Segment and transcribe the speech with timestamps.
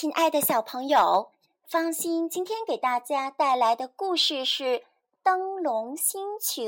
[0.00, 1.30] 亲爱的小朋友，
[1.68, 4.64] 放心，今天给大家带来的故事是
[5.22, 6.62] 《灯笼星球》。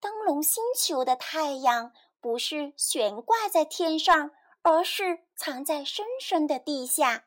[0.00, 4.30] 灯笼星球的太阳不是悬挂在天上，
[4.62, 7.26] 而是藏在深深的地下。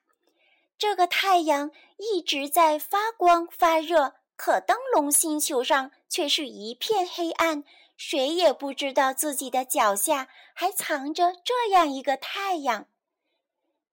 [0.80, 7.64] 这个太阳一直在发光发热，可灯笼星球上却是一片黑暗，
[7.96, 12.88] 谁也不知道自己的脚下还藏着这样一个太阳。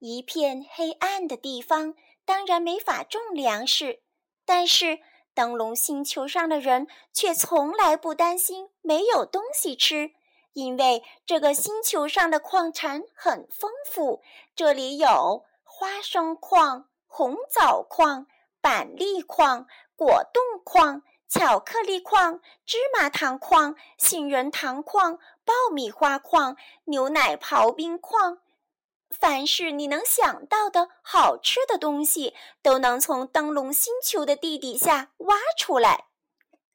[0.04, 4.00] 一片黑暗的地方，当然没法种粮食。
[4.44, 4.98] 但是
[5.32, 10.10] 灯笼星球上的人却从来不担心没有东西吃，
[10.54, 14.24] 因为这个星球上的矿产很丰富。
[14.56, 18.26] 这里有花生矿、红枣矿、
[18.60, 28.38] 板栗矿、果冻矿、巧克力矿、芝麻糖矿、杏仁糖矿、爆米花矿、牛奶刨冰矿。
[29.12, 36.06] 凡是你能想到的好吃的东西，都能从灯笼星球的地底下挖出来。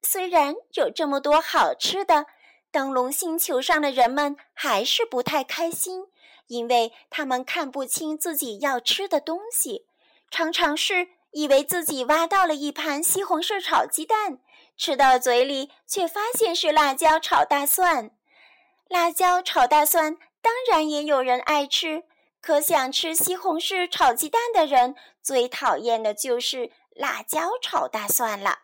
[0.04, 2.28] 虽然有这么多好吃的，
[2.72, 6.06] 灯笼星球上的人们还是不太开心，
[6.48, 9.88] 因为他们看不清自己要吃的东西，
[10.30, 14.40] 常常是以为自己挖到了一盘西红柿炒鸡蛋，
[14.78, 18.12] 吃到嘴里却发现是辣椒炒大蒜。
[18.88, 22.06] 辣椒炒大蒜当然也有人爱吃。
[22.40, 28.60] 可想吃西红柿炒鸡蛋的人，最讨厌的就是辣椒炒大蒜了。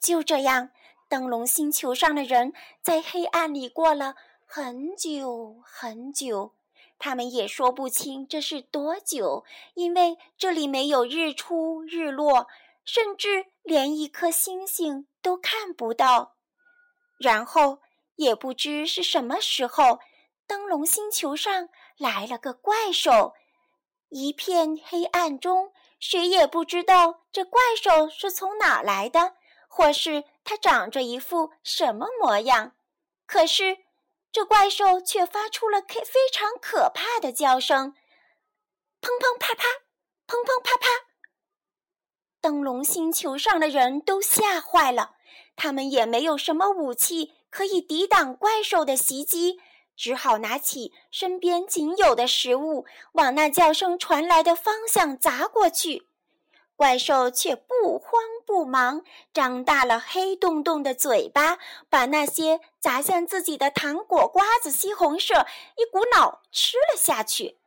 [0.00, 0.70] 就这样，
[1.08, 4.14] 灯笼星球上的人在黑暗里过了
[4.46, 6.54] 很久很久，
[6.98, 12.46] 他们也说不清这是多久，因为这里没有日出日落，
[12.84, 16.36] 甚至连一颗星星都看不到。
[17.18, 17.80] 然后，
[18.16, 19.98] 也不知是什么时候。
[20.52, 23.32] 灯笼星球上来了个怪兽，
[24.10, 29.32] 一片黑暗中，谁也不知道这怪兽是从哪来的，
[29.66, 32.72] 或是它长着一副什么模样。
[33.24, 33.78] 可是，
[34.30, 37.94] 这怪兽却发出了非非常可怕的叫声
[39.00, 39.64] ：“砰砰啪啪，
[40.26, 40.86] 砰砰啪啪。”
[42.42, 45.14] 灯笼星球上的人都吓坏了，
[45.56, 49.58] 他们也没有什么武器可以抵挡怪兽的袭击。
[49.96, 56.06] 只好拿起身边仅有的食物，往那叫声传来的方向砸过去。
[56.74, 61.58] 怪兽却不慌不忙，张大了黑洞洞的嘴巴，
[61.88, 67.58] 把那些砸向自己的糖果、瓜子、西红柿一股脑吃了下去。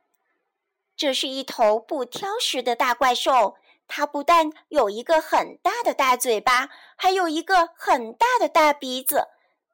[0.98, 3.56] 这是一头不挑食的大怪兽，
[3.88, 9.28] 它不但有一个很大的大嘴巴，还有一个很大的大鼻子。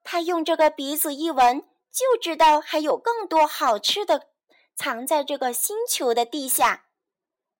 [0.03, 1.63] 它用这个鼻子一闻。
[1.91, 4.27] 就知道还有更多好吃的
[4.75, 6.85] 藏在这个星球的地下，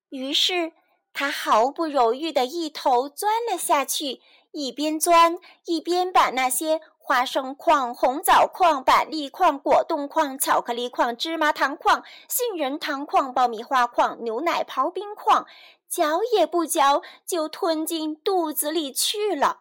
[0.10, 0.72] 于是
[1.14, 4.22] 他毫不犹豫地一头钻了下去，
[4.52, 15.46] 一边钻一边把那些花生矿、红枣矿、板栗矿、果冻矿、巧克力矿、芝麻糖矿、杏仁糖矿、爆米花矿、牛奶刨冰矿，
[15.90, 19.60] 嚼也不嚼就吞进肚子里去了。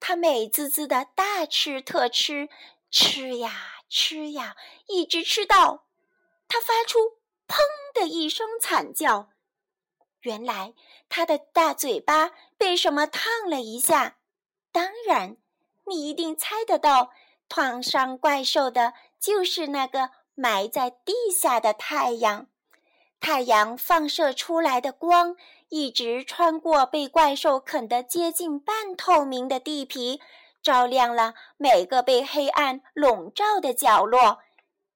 [0.00, 2.48] 他美滋滋的大吃特吃，
[2.90, 3.50] 吃呀。
[3.90, 4.56] 吃呀，
[4.86, 5.84] 一直吃到，
[6.48, 6.98] 他发出
[7.46, 7.58] “砰”
[7.92, 9.30] 的一声惨叫。
[10.20, 10.74] 原来
[11.08, 14.18] 他的大嘴巴被什么烫了一下。
[14.70, 15.36] 当然，
[15.86, 17.10] 你一定猜得到，
[17.48, 22.46] 烫伤怪兽的就是那个埋在地下的太阳。
[23.18, 25.36] 太阳放射出来的光
[25.68, 30.20] 一直穿过被怪兽啃得接近半透明的地皮。
[30.62, 34.40] 照亮了每个被黑暗笼罩的角落，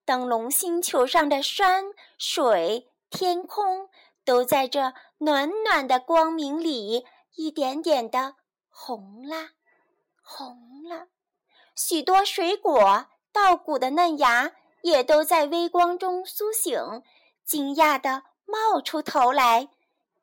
[0.05, 1.87] 灯笼星球上的山
[2.19, 3.89] 水、天空
[4.25, 8.37] 都在这暖暖的光明里一点点的
[8.69, 9.51] 红了，
[10.23, 11.07] 红了。
[11.75, 17.03] 许多水果、稻谷的嫩芽也都在微光中苏醒，
[17.45, 19.71] 惊讶地冒出头来。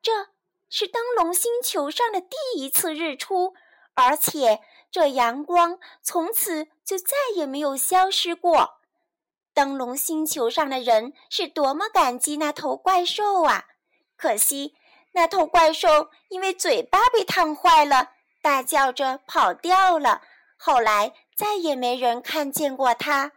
[0.00, 0.28] 这
[0.68, 3.54] 是灯笼星球上的第一次日出，
[3.94, 4.60] 而且。
[4.92, 8.74] 这阳光从此就再也没有消失过。
[9.54, 13.64] 灯笼星球上的人是多么感激那头怪兽啊！
[14.18, 14.74] 可惜
[15.12, 18.10] 那头怪兽因为嘴巴被烫坏了，
[18.42, 20.20] 大叫着跑掉了。
[20.58, 23.32] 后来再也没人看见过它。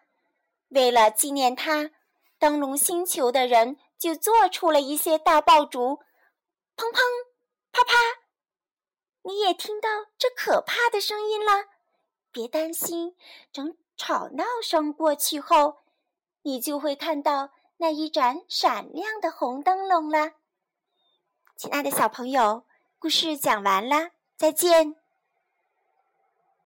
[0.68, 1.92] 为了纪念它，
[2.38, 6.00] 灯笼星球的人就做出了一些大爆竹，
[6.76, 7.00] 砰砰，
[9.28, 9.90] 你也听到
[10.20, 11.66] 这可怕的声音了，
[12.32, 13.16] 别担心，
[13.52, 15.80] 等吵闹声过去后，
[16.44, 20.34] 你就会看到那一盏闪亮的红灯笼了。
[21.58, 22.66] 亲爱的小朋友，
[23.00, 24.96] 故事讲完了，再见。